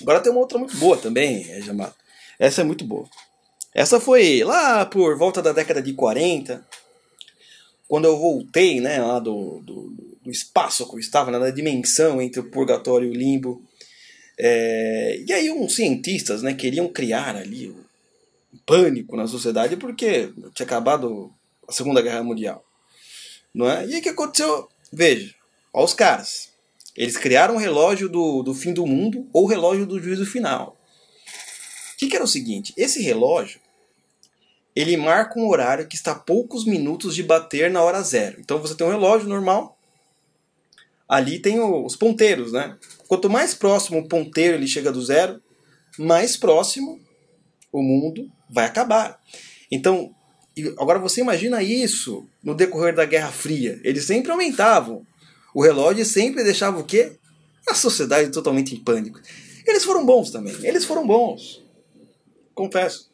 Agora 0.01 0.19
tem 0.19 0.31
uma 0.31 0.41
outra 0.41 0.57
muito 0.57 0.75
boa 0.77 0.97
também, 0.97 1.49
é, 1.51 1.61
Jamal. 1.61 1.93
Essa 2.37 2.61
é 2.61 2.63
muito 2.63 2.83
boa. 2.83 3.07
Essa 3.73 3.99
foi 3.99 4.43
lá 4.43 4.85
por 4.85 5.17
volta 5.17 5.41
da 5.41 5.51
década 5.51 5.81
de 5.81 5.93
40, 5.93 6.65
quando 7.87 8.05
eu 8.05 8.17
voltei 8.17 8.79
né, 8.79 8.99
lá 8.99 9.19
do, 9.19 9.61
do, 9.61 9.93
do 10.23 10.31
espaço 10.31 10.87
que 10.89 10.95
eu 10.95 10.99
estava, 10.99 11.31
né, 11.31 11.37
na 11.37 11.49
dimensão 11.49 12.21
entre 12.21 12.39
o 12.39 12.49
purgatório 12.49 13.07
e 13.07 13.11
o 13.11 13.13
limbo. 13.13 13.61
É, 14.37 15.23
e 15.25 15.31
aí 15.31 15.51
uns 15.51 15.75
cientistas 15.75 16.41
né, 16.41 16.53
queriam 16.53 16.87
criar 16.87 17.35
ali 17.35 17.69
um 17.69 18.57
pânico 18.65 19.15
na 19.15 19.27
sociedade 19.27 19.77
porque 19.77 20.33
tinha 20.53 20.65
acabado 20.65 21.31
a 21.67 21.71
Segunda 21.71 22.01
Guerra 22.01 22.23
Mundial. 22.23 22.65
Não 23.53 23.69
é? 23.69 23.85
E 23.85 23.93
aí 23.93 23.99
o 23.99 24.03
que 24.03 24.09
aconteceu? 24.09 24.69
Veja, 24.91 25.33
olha 25.73 25.85
os 25.85 25.93
caras. 25.93 26.49
Eles 26.95 27.17
criaram 27.17 27.55
o 27.55 27.59
relógio 27.59 28.07
do, 28.07 28.41
do 28.41 28.53
fim 28.53 28.73
do 28.73 28.85
mundo 28.85 29.27
ou 29.33 29.43
o 29.43 29.47
relógio 29.47 29.85
do 29.85 30.01
juízo 30.01 30.25
final. 30.25 30.77
O 31.93 31.97
que, 31.97 32.07
que 32.07 32.15
era 32.15 32.25
o 32.25 32.27
seguinte? 32.27 32.73
Esse 32.77 33.01
relógio 33.01 33.59
ele 34.75 34.97
marca 34.97 35.39
um 35.39 35.47
horário 35.47 35.87
que 35.87 35.95
está 35.95 36.11
a 36.11 36.19
poucos 36.19 36.65
minutos 36.65 37.15
de 37.15 37.23
bater 37.23 37.71
na 37.71 37.81
hora 37.81 38.01
zero. 38.01 38.39
Então 38.39 38.59
você 38.59 38.75
tem 38.75 38.85
um 38.85 38.91
relógio 38.91 39.29
normal, 39.29 39.77
ali 41.07 41.39
tem 41.39 41.59
os 41.59 41.95
ponteiros, 41.95 42.51
né? 42.51 42.77
Quanto 43.07 43.29
mais 43.29 43.53
próximo 43.53 43.99
o 43.99 44.07
ponteiro 44.07 44.55
ele 44.55 44.67
chega 44.67 44.91
do 44.91 45.03
zero, 45.03 45.41
mais 45.97 46.35
próximo 46.35 46.99
o 47.71 47.81
mundo 47.81 48.29
vai 48.49 48.65
acabar. 48.65 49.21
Então, 49.71 50.13
agora 50.77 50.99
você 50.99 51.21
imagina 51.21 51.61
isso 51.61 52.27
no 52.43 52.55
decorrer 52.55 52.95
da 52.95 53.05
Guerra 53.05 53.31
Fria. 53.31 53.79
Eles 53.83 54.05
sempre 54.05 54.31
aumentavam 54.31 55.05
o 55.53 55.61
relógio 55.61 56.01
e 56.01 56.05
sempre 56.05 56.43
deixava 56.43 56.79
o 56.79 56.83
quê? 56.83 57.13
A 57.67 57.73
sociedade 57.73 58.31
totalmente 58.31 58.75
em 58.75 58.79
pânico. 58.79 59.19
Eles 59.65 59.83
foram 59.83 60.05
bons 60.05 60.29
também. 60.29 60.53
Eles 60.63 60.85
foram 60.85 61.05
bons. 61.05 61.61
Confesso. 62.53 63.09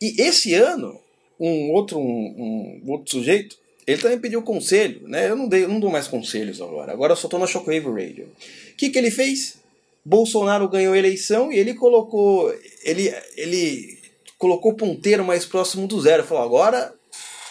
E 0.00 0.20
esse 0.22 0.54
ano, 0.54 1.00
um 1.40 1.72
outro, 1.72 1.98
um, 1.98 2.82
um 2.84 2.90
outro 2.90 3.10
sujeito, 3.10 3.56
ele 3.86 4.02
também 4.02 4.18
pediu 4.18 4.42
conselho, 4.42 5.08
né? 5.08 5.30
Eu 5.30 5.36
não, 5.36 5.48
dei, 5.48 5.64
eu 5.64 5.68
não 5.68 5.80
dou 5.80 5.90
mais 5.90 6.06
conselhos 6.06 6.60
agora. 6.60 6.92
Agora 6.92 7.12
eu 7.12 7.16
só 7.16 7.28
tô 7.28 7.38
na 7.38 7.46
Shockwave 7.46 7.86
Radio. 7.86 8.26
O 8.72 8.76
que, 8.76 8.90
que 8.90 8.98
ele 8.98 9.10
fez? 9.10 9.56
Bolsonaro 10.04 10.68
ganhou 10.68 10.92
a 10.92 10.98
eleição 10.98 11.52
e 11.52 11.58
ele 11.58 11.74
colocou. 11.74 12.52
Ele, 12.84 13.12
ele 13.36 13.98
colocou 14.38 14.72
o 14.72 14.76
ponteiro 14.76 15.24
mais 15.24 15.44
próximo 15.44 15.86
do 15.86 16.00
zero. 16.00 16.24
Falou: 16.24 16.44
agora 16.44 16.94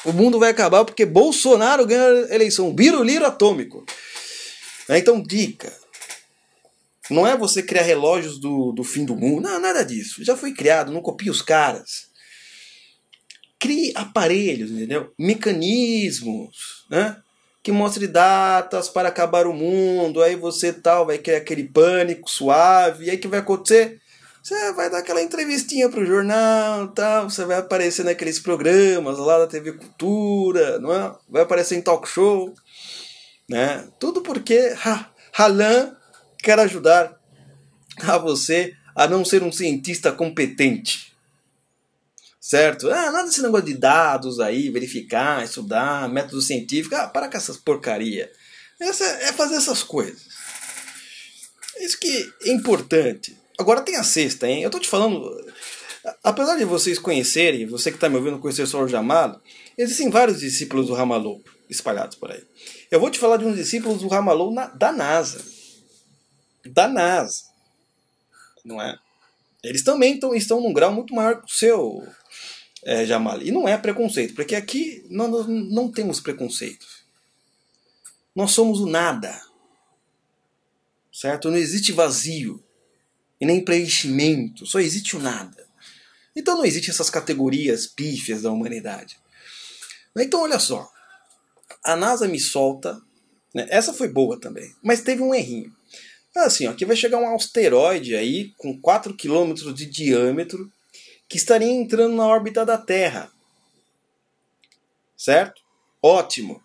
o 0.03 0.13
mundo 0.13 0.39
vai 0.39 0.51
acabar 0.51 0.85
porque 0.85 1.05
Bolsonaro 1.05 1.85
ganhou 1.85 2.25
a 2.25 2.35
eleição. 2.35 2.73
Biruliro 2.73 3.25
atômico. 3.25 3.85
Então, 4.89 5.21
dica: 5.21 5.71
não 7.09 7.25
é 7.25 7.37
você 7.37 7.61
criar 7.61 7.83
relógios 7.83 8.39
do, 8.39 8.71
do 8.71 8.83
fim 8.83 9.05
do 9.05 9.15
mundo. 9.15 9.41
Não, 9.41 9.59
nada 9.59 9.83
disso. 9.83 10.23
Já 10.23 10.35
foi 10.35 10.53
criado, 10.53 10.91
não 10.91 11.01
copie 11.01 11.29
os 11.29 11.41
caras. 11.41 12.07
Crie 13.59 13.91
aparelhos, 13.95 14.71
entendeu? 14.71 15.13
Mecanismos, 15.17 16.85
né? 16.89 17.17
Que 17.63 17.71
mostre 17.71 18.07
datas 18.07 18.89
para 18.89 19.09
acabar 19.09 19.47
o 19.47 19.53
mundo. 19.53 20.21
Aí 20.21 20.35
você 20.35 20.71
tal 20.71 21.05
vai 21.05 21.17
criar 21.17 21.37
aquele 21.37 21.63
pânico 21.63 22.29
suave. 22.29 23.05
E 23.05 23.09
aí 23.09 23.17
que 23.17 23.27
vai 23.27 23.39
acontecer? 23.39 23.99
Você 24.45 24.73
vai 24.73 24.91
dar 24.91 24.99
aquela 24.99 25.23
entrevistinha 25.23 25.89
pro 25.89 26.05
jornal, 26.05 26.89
tal, 26.89 27.27
você 27.27 27.43
vai 27.45 27.57
aparecer 27.57 28.05
naqueles 28.05 28.37
programas 28.37 29.17
lá 29.17 29.39
da 29.39 29.47
TV 29.47 29.73
Cultura, 29.73 30.77
não 30.77 30.93
é? 30.93 31.15
Vai 31.27 31.41
aparecer 31.41 31.75
em 31.75 31.81
talk 31.81 32.07
show, 32.07 32.53
né? 33.49 33.89
Tudo 33.99 34.21
porque 34.21 34.75
ha, 34.85 35.09
Halan 35.35 35.97
quer 36.37 36.59
ajudar 36.59 37.19
a 38.03 38.19
você 38.19 38.75
a 38.95 39.07
não 39.07 39.25
ser 39.25 39.41
um 39.41 39.51
cientista 39.51 40.11
competente. 40.11 41.17
Certo? 42.39 42.91
Ah, 42.91 43.11
nada 43.11 43.23
desse 43.23 43.41
negócio 43.41 43.65
de 43.65 43.73
dados 43.73 44.39
aí, 44.39 44.69
verificar, 44.69 45.43
estudar, 45.43 46.07
método 46.07 46.39
científico. 46.39 46.93
Ah, 46.93 47.07
para 47.07 47.27
com 47.29 47.35
essas 47.35 47.57
porcaria. 47.57 48.31
Essa 48.79 49.05
é 49.05 49.33
fazer 49.33 49.55
essas 49.55 49.81
coisas. 49.81 50.21
Isso 51.79 51.99
que 51.99 52.31
é 52.43 52.51
importante. 52.51 53.43
Agora 53.57 53.81
tem 53.81 53.95
a 53.95 54.03
sexta, 54.03 54.47
hein? 54.47 54.63
Eu 54.63 54.69
tô 54.69 54.79
te 54.79 54.87
falando. 54.87 55.23
Apesar 56.23 56.57
de 56.57 56.65
vocês 56.65 56.99
conhecerem, 56.99 57.65
você 57.65 57.89
que 57.89 57.97
está 57.97 58.09
me 58.09 58.15
ouvindo 58.15 58.39
conhecer 58.39 58.61
o 58.61 58.67
Senhor 58.67 58.87
Jamalo, 58.87 59.41
existem 59.77 60.09
vários 60.09 60.39
discípulos 60.39 60.87
do 60.87 60.93
Ramalou 60.93 61.41
espalhados 61.69 62.15
por 62.15 62.31
aí. 62.31 62.43
Eu 62.91 62.99
vou 62.99 63.09
te 63.09 63.17
falar 63.17 63.37
de 63.37 63.45
uns 63.45 63.55
discípulos 63.55 64.01
do 64.01 64.07
Ramalou 64.07 64.53
na, 64.53 64.67
da 64.67 64.91
NASA. 64.91 65.43
Da 66.65 66.87
NASA. 66.87 67.43
Não 68.63 68.81
é? 68.81 68.97
Eles 69.63 69.83
também 69.83 70.19
tão, 70.19 70.35
estão 70.35 70.61
num 70.61 70.73
grau 70.73 70.93
muito 70.93 71.13
maior 71.13 71.41
que 71.41 71.51
o 71.51 71.55
seu, 71.55 72.07
é, 72.83 73.03
Jamal. 73.05 73.41
E 73.41 73.51
não 73.51 73.67
é 73.67 73.77
preconceito, 73.77 74.35
porque 74.35 74.55
aqui 74.55 75.03
nós 75.09 75.47
não 75.47 75.91
temos 75.91 76.19
preconceito. 76.19 76.85
Nós 78.35 78.51
somos 78.51 78.79
o 78.79 78.85
nada. 78.85 79.41
Certo? 81.11 81.49
Não 81.49 81.57
existe 81.57 81.91
vazio 81.91 82.64
e 83.39 83.45
nem 83.45 83.63
preenchimento, 83.63 84.65
só 84.65 84.79
existe 84.79 85.15
o 85.15 85.19
nada. 85.19 85.65
Então 86.35 86.57
não 86.57 86.65
existe 86.65 86.89
essas 86.89 87.09
categorias 87.09 87.87
pífias 87.87 88.41
da 88.41 88.51
humanidade. 88.51 89.17
Então 90.17 90.41
olha 90.41 90.59
só, 90.59 90.89
a 91.83 91.95
NASA 91.95 92.27
me 92.27 92.39
solta, 92.39 93.01
né? 93.53 93.67
essa 93.69 93.93
foi 93.93 94.07
boa 94.07 94.39
também, 94.39 94.73
mas 94.81 95.01
teve 95.01 95.21
um 95.21 95.33
errinho. 95.33 95.73
Assim, 96.35 96.67
ó, 96.67 96.71
aqui 96.71 96.85
vai 96.85 96.95
chegar 96.95 97.17
um 97.17 97.33
asteroide 97.33 98.15
aí 98.15 98.53
com 98.57 98.79
4 98.79 99.15
km 99.15 99.53
de 99.73 99.85
diâmetro 99.85 100.71
que 101.29 101.37
estaria 101.37 101.71
entrando 101.71 102.15
na 102.15 102.27
órbita 102.27 102.65
da 102.65 102.77
Terra. 102.77 103.31
Certo? 105.15 105.61
Ótimo 106.01 106.64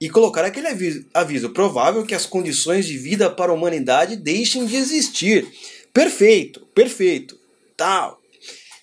e 0.00 0.10
colocar 0.10 0.44
aquele 0.44 0.68
aviso, 0.68 1.06
aviso 1.14 1.50
provável 1.50 2.04
que 2.04 2.14
as 2.14 2.26
condições 2.26 2.86
de 2.86 2.98
vida 2.98 3.30
para 3.30 3.52
a 3.52 3.54
humanidade 3.54 4.16
deixem 4.16 4.66
de 4.66 4.76
existir. 4.76 5.46
Perfeito, 5.92 6.66
perfeito, 6.74 7.38
tal. 7.76 8.20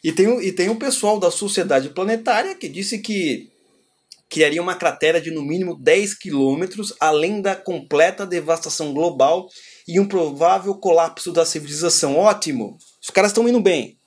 E 0.03 0.11
tem, 0.11 0.41
e 0.41 0.51
tem 0.51 0.69
o 0.69 0.77
pessoal 0.77 1.19
da 1.19 1.29
Sociedade 1.29 1.89
Planetária 1.89 2.55
que 2.55 2.67
disse 2.67 2.97
que 2.99 3.51
criaria 4.29 4.61
uma 4.61 4.75
cratera 4.75 5.19
de 5.19 5.29
no 5.29 5.41
mínimo 5.41 5.75
10 5.75 6.13
quilômetros, 6.13 6.93
além 6.99 7.41
da 7.41 7.53
completa 7.53 8.25
devastação 8.25 8.93
global 8.93 9.49
e 9.85 9.99
um 9.99 10.07
provável 10.07 10.73
colapso 10.75 11.33
da 11.33 11.45
civilização. 11.45 12.15
Ótimo! 12.15 12.77
Os 13.01 13.09
caras 13.09 13.31
estão 13.31 13.47
indo 13.47 13.59
bem. 13.59 13.97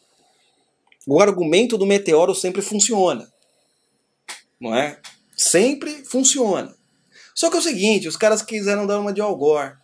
O 1.06 1.20
argumento 1.20 1.76
do 1.76 1.84
meteoro 1.84 2.34
sempre 2.34 2.62
funciona. 2.62 3.30
Não 4.58 4.74
é? 4.74 4.98
Sempre 5.36 6.02
funciona. 6.04 6.74
Só 7.34 7.50
que 7.50 7.56
é 7.56 7.58
o 7.58 7.62
seguinte, 7.62 8.06
os 8.06 8.16
caras 8.16 8.42
quiseram 8.42 8.86
dar 8.86 8.98
uma 8.98 9.12
de 9.12 9.20
Algor. 9.20 9.76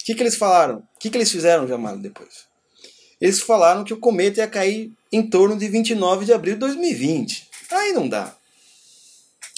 O 0.00 0.04
que, 0.04 0.14
que 0.14 0.22
eles 0.22 0.36
falaram? 0.36 0.78
O 0.78 0.98
que, 0.98 1.08
que 1.10 1.16
eles 1.16 1.30
fizeram, 1.30 1.66
Jamal, 1.66 1.96
depois? 1.96 2.46
Eles 3.20 3.40
falaram 3.40 3.84
que 3.84 3.94
o 3.94 4.00
cometa 4.00 4.40
ia 4.40 4.48
cair 4.48 4.92
em 5.12 5.22
torno 5.22 5.56
de 5.56 5.68
29 5.68 6.24
de 6.24 6.32
abril 6.32 6.54
de 6.54 6.60
2020. 6.60 7.48
Aí 7.70 7.92
não 7.92 8.08
dá. 8.08 8.34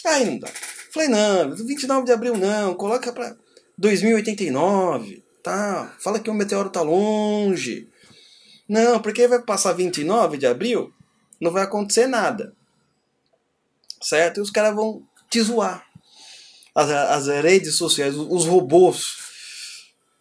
Aí 0.05 0.25
não 0.25 0.39
dá. 0.39 0.49
Falei, 0.93 1.09
não, 1.09 1.51
29 1.51 2.05
de 2.05 2.13
abril 2.13 2.37
não, 2.37 2.75
coloca 2.75 3.13
para 3.13 3.37
2089, 3.77 5.25
tá? 5.43 5.93
Fala 5.99 6.21
que 6.21 6.31
o 6.31 6.35
meteoro 6.35 6.71
tá 6.71 6.83
longe. 6.83 7.89
Não, 8.69 9.01
porque 9.01 9.27
vai 9.27 9.43
passar 9.43 9.73
29 9.73 10.37
de 10.37 10.47
abril, 10.47 10.93
não 11.41 11.51
vai 11.51 11.65
acontecer 11.65 12.07
nada. 12.07 12.55
Certo? 14.01 14.39
E 14.39 14.41
os 14.41 14.51
caras 14.51 14.75
vão 14.75 15.03
te 15.29 15.41
zoar. 15.41 15.85
As, 16.75 16.91
as 16.91 17.27
redes 17.43 17.77
sociais, 17.77 18.17
os 18.17 18.47
robôs, 18.47 19.05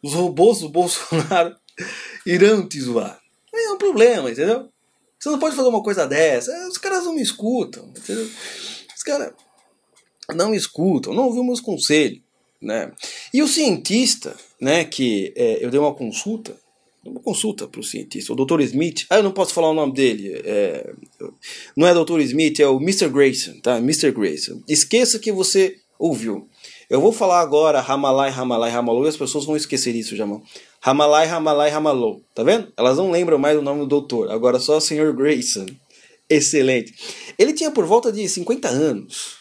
os 0.02 0.14
robôs 0.14 0.60
do 0.60 0.70
Bolsonaro 0.70 1.56
irão 2.26 2.68
te 2.68 2.80
zoar. 2.80 3.20
É 3.54 3.72
um 3.72 3.78
problema, 3.78 4.30
entendeu? 4.30 4.70
Você 5.20 5.30
não 5.30 5.40
pode 5.40 5.56
fazer 5.56 5.70
uma 5.70 5.82
coisa 5.82 6.06
dessa. 6.06 6.52
Os 6.68 6.78
caras 6.78 7.06
não 7.06 7.16
me 7.16 7.22
escutam, 7.22 7.88
entendeu? 7.96 8.30
Os 8.96 9.04
caras 9.04 9.34
não 10.36 10.50
me 10.50 10.58
escutam, 10.58 11.14
não 11.14 11.28
ouvem 11.28 11.46
meus 11.46 11.62
conselhos, 11.62 12.20
né? 12.62 12.92
E 13.34 13.42
o 13.42 13.48
cientista, 13.48 14.36
né, 14.60 14.84
que 14.84 15.34
é, 15.36 15.64
eu 15.64 15.70
dei 15.70 15.80
uma 15.80 15.94
consulta, 15.94 16.58
uma 17.06 17.20
consulta 17.20 17.68
para 17.68 17.82
o 17.82 17.84
cientista, 17.84 18.34
o 18.34 18.36
Dr. 18.36 18.62
Smith. 18.62 19.06
Ah, 19.10 19.18
eu 19.18 19.24
não 19.24 19.32
posso 19.32 19.54
falar 19.54 19.70
o 19.70 19.74
nome 19.74 19.94
dele. 19.94 20.42
É, 20.46 20.94
não 21.76 21.88
é 21.88 21.94
Dr. 21.94 22.20
Smith, 22.22 22.60
é 22.60 22.68
o 22.68 22.82
Mr. 22.82 23.10
Grayson, 23.10 23.60
tá? 23.62 23.78
Mr. 23.78 24.12
Grayson. 24.12 24.62
Esqueça 24.68 25.20
que 25.20 25.32
você 25.32 25.78
ouviu. 26.04 26.50
Eu 26.90 27.00
vou 27.00 27.14
falar 27.14 27.40
agora 27.40 27.80
Ramalai, 27.80 28.30
Ramalai, 28.30 28.70
Ramalou 28.70 29.06
e 29.06 29.08
as 29.08 29.16
pessoas 29.16 29.46
vão 29.46 29.56
esquecer 29.56 29.96
isso, 29.96 30.18
Jamão. 30.18 30.44
Ramalai, 30.82 31.26
Ramalai, 31.26 31.70
Ramalou. 31.70 32.22
Tá 32.36 32.44
vendo? 32.44 32.74
Elas 32.76 32.98
não 32.98 33.10
lembram 33.10 33.38
mais 33.38 33.58
o 33.58 33.62
nome 33.62 33.80
do 33.80 33.88
doutor. 33.88 34.30
Agora 34.30 34.60
só 34.60 34.78
o 34.78 34.82
Sr. 34.82 35.14
Grayson. 35.16 35.66
Excelente. 36.30 36.94
Ele 37.40 37.54
tinha 37.54 37.72
por 37.72 37.86
volta 37.86 38.12
de 38.12 38.28
50 38.28 38.68
anos. 38.68 39.38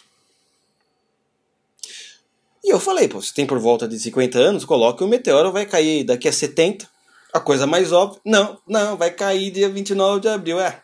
E 2.63 2.71
eu 2.73 2.79
falei, 2.79 3.09
pô, 3.09 3.21
se 3.21 3.35
tem 3.35 3.45
por 3.45 3.59
volta 3.59 3.89
de 3.89 3.99
50 3.99 4.39
anos, 4.39 4.65
coloque 4.65 5.03
o 5.03 5.09
meteoro, 5.09 5.51
vai 5.51 5.67
cair 5.67 6.05
daqui 6.05 6.29
a 6.29 6.33
70 6.33 6.89
a 7.33 7.41
coisa 7.41 7.67
mais 7.67 7.91
óbvia, 7.91 8.21
não, 8.25 8.59
não, 8.69 8.97
vai 8.97 9.11
cair 9.11 9.51
dia 9.51 9.69
29 9.69 10.21
de 10.21 10.29
abril, 10.29 10.61
é. 10.61 10.81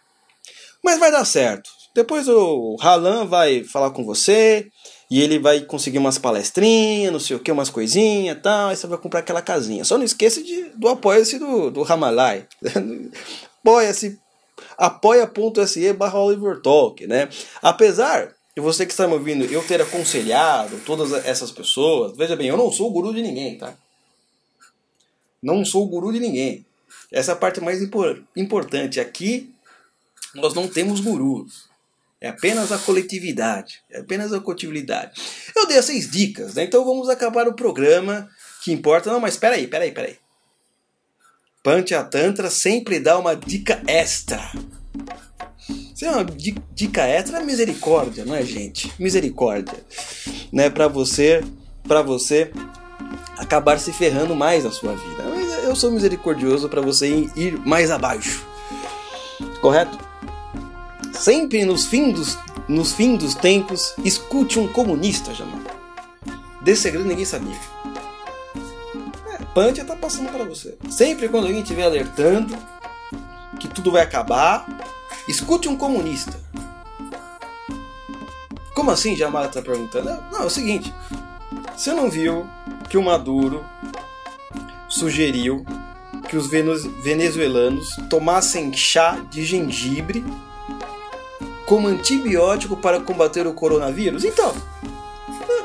Mas 0.82 0.98
vai 0.98 1.12
dar 1.12 1.24
certo. 1.24 1.70
Depois 1.94 2.26
o 2.26 2.74
Ralan 2.80 3.26
vai 3.26 3.62
falar 3.62 3.90
com 3.90 4.04
você 4.04 4.66
e 5.10 5.22
ele 5.22 5.38
vai 5.38 5.60
conseguir 5.60 5.98
umas 5.98 6.18
palestrinhas, 6.18 7.12
não 7.12 7.20
sei 7.20 7.36
o 7.36 7.40
que, 7.40 7.50
umas 7.50 7.70
coisinhas 7.70 8.36
e 8.36 8.40
tal, 8.40 8.68
aí 8.68 8.76
você 8.76 8.86
vai 8.86 8.98
comprar 8.98 9.20
aquela 9.20 9.40
casinha. 9.40 9.84
Só 9.84 9.96
não 9.96 10.04
esqueça 10.04 10.42
de, 10.42 10.64
do 10.74 10.88
apoia-se 10.88 11.38
do, 11.38 11.70
do 11.70 11.82
Ramalai. 11.82 12.46
Apoia-se 13.60 14.18
apoia.se 14.76 15.92
barra 15.92 16.18
Oliver 16.20 16.60
Talk, 16.60 17.06
né? 17.06 17.28
Apesar 17.60 18.34
de 18.56 18.62
você 18.62 18.86
que 18.86 18.92
está 18.92 19.06
me 19.06 19.14
ouvindo, 19.14 19.44
eu 19.44 19.62
ter 19.62 19.80
aconselhado 19.80 20.80
todas 20.86 21.12
essas 21.24 21.50
pessoas, 21.50 22.16
veja 22.16 22.36
bem, 22.36 22.48
eu 22.48 22.56
não 22.56 22.72
sou 22.72 22.88
o 22.88 22.92
guru 22.92 23.12
de 23.12 23.22
ninguém, 23.22 23.58
tá? 23.58 23.74
Não 25.42 25.64
sou 25.64 25.84
o 25.84 25.88
guru 25.88 26.12
de 26.12 26.20
ninguém. 26.20 26.64
Essa 27.12 27.32
é 27.32 27.34
a 27.34 27.36
parte 27.36 27.60
mais 27.60 27.80
importante. 28.36 29.00
Aqui 29.00 29.52
nós 30.34 30.54
não 30.54 30.68
temos 30.68 31.00
gurus. 31.00 31.67
É 32.20 32.28
apenas 32.28 32.72
a 32.72 32.78
coletividade. 32.78 33.80
É 33.90 34.00
apenas 34.00 34.32
a 34.32 34.40
coletividade. 34.40 35.20
Eu 35.54 35.66
dei 35.66 35.78
as 35.78 35.84
seis 35.84 36.10
dicas, 36.10 36.54
né? 36.54 36.64
Então 36.64 36.84
vamos 36.84 37.08
acabar 37.08 37.46
o 37.46 37.54
programa. 37.54 38.28
Que 38.62 38.72
importa. 38.72 39.12
Não, 39.12 39.20
mas 39.20 39.36
peraí, 39.36 39.66
peraí, 39.66 39.92
peraí. 39.92 40.16
Pancha 41.62 42.02
Tantra 42.02 42.50
sempre 42.50 42.98
dá 42.98 43.18
uma 43.18 43.34
dica 43.34 43.82
extra. 43.86 44.40
Isso 45.68 46.04
é 46.04 46.10
uma 46.10 46.24
dica 46.24 47.06
extra, 47.06 47.40
é 47.40 47.44
misericórdia, 47.44 48.24
não 48.24 48.34
é, 48.34 48.42
gente? 48.42 48.92
Misericórdia, 48.98 49.84
né? 50.52 50.70
Para 50.70 50.86
você, 50.86 51.42
para 51.86 52.02
você 52.02 52.52
acabar 53.36 53.78
se 53.78 53.92
ferrando 53.92 54.34
mais 54.34 54.64
na 54.64 54.70
sua 54.70 54.94
vida. 54.94 55.22
Eu 55.64 55.76
sou 55.76 55.90
misericordioso 55.90 56.68
para 56.68 56.80
você 56.80 57.28
ir 57.36 57.58
mais 57.66 57.90
abaixo. 57.90 58.46
Correto? 59.60 60.07
Sempre 61.28 61.62
nos 61.66 61.84
fins 61.84 62.14
dos, 62.14 62.38
nos 62.66 62.94
fim 62.94 63.14
dos 63.14 63.34
tempos, 63.34 63.92
escute 64.02 64.58
um 64.58 64.66
comunista, 64.66 65.34
Jamal. 65.34 65.60
Desse 66.62 66.80
segredo 66.80 67.04
ninguém 67.04 67.26
sabia. 67.26 67.54
É, 69.34 69.44
Pantia 69.52 69.84
tá 69.84 69.94
passando 69.94 70.32
para 70.32 70.44
você. 70.44 70.78
Sempre 70.88 71.28
quando 71.28 71.44
alguém 71.44 71.60
estiver 71.60 71.84
alertando 71.84 72.56
que 73.60 73.68
tudo 73.68 73.92
vai 73.92 74.00
acabar, 74.00 74.66
escute 75.28 75.68
um 75.68 75.76
comunista. 75.76 76.40
Como 78.74 78.90
assim, 78.90 79.14
Jamal 79.14 79.44
está 79.44 79.60
perguntando? 79.60 80.08
Não, 80.32 80.44
é 80.44 80.46
o 80.46 80.50
seguinte. 80.50 80.94
Você 81.76 81.92
não 81.92 82.08
viu 82.08 82.46
que 82.88 82.96
o 82.96 83.02
Maduro 83.02 83.62
sugeriu 84.88 85.62
que 86.26 86.38
os 86.38 86.48
venezuelanos 86.48 87.96
tomassem 88.08 88.72
chá 88.72 89.20
de 89.30 89.44
gengibre 89.44 90.24
como 91.68 91.86
antibiótico 91.86 92.78
para 92.78 92.98
combater 92.98 93.46
o 93.46 93.52
coronavírus? 93.52 94.24
Então, 94.24 94.54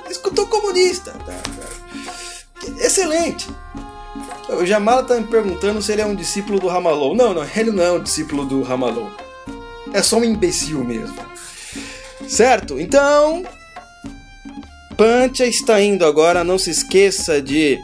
escutou 0.10 0.46
comunista. 0.48 1.12
Tá, 1.12 1.34
tá. 1.34 2.74
Excelente. 2.78 3.48
O 4.50 4.66
Jamal 4.66 5.02
está 5.02 5.16
me 5.16 5.26
perguntando 5.26 5.82
se 5.82 5.94
ele 5.94 6.02
é 6.02 6.06
um 6.06 6.14
discípulo 6.14 6.60
do 6.60 6.68
Ramalou. 6.68 7.16
Não, 7.16 7.34
não, 7.34 7.48
ele 7.56 7.72
não 7.72 7.82
é 7.82 7.92
um 7.94 8.04
discípulo 8.04 8.46
do 8.46 8.62
Ramalou. 8.62 9.10
É 9.94 10.02
só 10.02 10.18
um 10.18 10.26
imbecil 10.26 10.84
mesmo. 10.84 11.16
Certo? 12.28 12.78
Então, 12.80 13.44
Pancha 14.98 15.46
está 15.46 15.82
indo 15.82 16.06
agora. 16.06 16.44
Não 16.44 16.58
se 16.58 16.70
esqueça 16.70 17.42
de 17.42 17.80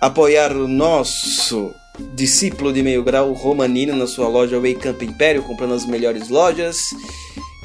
apoiar 0.00 0.52
o 0.52 0.66
nosso 0.66 1.72
discípulo 2.14 2.72
de 2.72 2.82
meio 2.82 3.02
grau 3.02 3.32
Romanino 3.32 3.94
na 3.94 4.06
sua 4.06 4.28
loja 4.28 4.58
Up 4.58 5.04
Império, 5.04 5.42
comprando 5.42 5.74
as 5.74 5.86
melhores 5.86 6.28
lojas. 6.28 6.94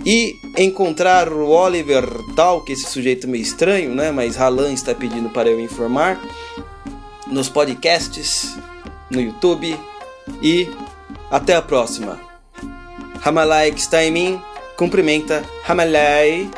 E 0.06 0.36
encontrar 0.58 1.32
o 1.32 1.50
Oliver 1.50 2.06
Talk, 2.36 2.72
esse 2.72 2.90
sujeito 2.90 3.28
meio 3.28 3.44
estranho, 3.44 3.94
né? 3.94 4.12
Mas 4.12 4.36
Ralan 4.36 4.74
está 4.74 4.96
pedindo 4.96 5.30
para 5.30 5.50
eu 5.50 5.60
informar. 5.60 6.20
Nos 7.28 7.50
podcasts, 7.50 8.56
no 9.10 9.22
YouTube. 9.22 9.78
E 10.42 10.68
até 11.30 11.56
a 11.56 11.62
próxima. 11.62 12.20
Hamalai 13.24 13.72
que 13.72 13.80
está 13.80 14.04
em 14.04 14.12
mim, 14.12 14.42
cumprimenta 14.76 15.44
Hamalai 15.68 16.50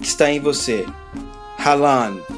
que 0.00 0.06
está 0.06 0.30
em 0.30 0.40
você. 0.40 0.86
Halan. 1.58 2.37